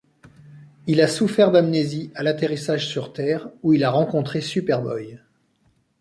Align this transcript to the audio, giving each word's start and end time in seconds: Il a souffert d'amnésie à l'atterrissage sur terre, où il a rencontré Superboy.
Il 0.87 0.99
a 0.99 1.07
souffert 1.07 1.51
d'amnésie 1.51 2.11
à 2.15 2.23
l'atterrissage 2.23 2.87
sur 2.87 3.13
terre, 3.13 3.49
où 3.61 3.73
il 3.73 3.83
a 3.83 3.91
rencontré 3.91 4.41
Superboy. 4.41 5.19